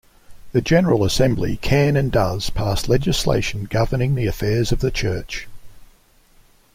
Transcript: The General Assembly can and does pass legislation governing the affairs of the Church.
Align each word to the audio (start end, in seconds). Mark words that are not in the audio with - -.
The 0.51 0.61
General 0.61 1.03
Assembly 1.05 1.57
can 1.57 1.95
and 1.95 2.11
does 2.11 2.49
pass 2.49 2.89
legislation 2.89 3.65
governing 3.65 4.15
the 4.15 4.25
affairs 4.25 4.71
of 4.71 4.79
the 4.79 4.89
Church. 4.89 5.47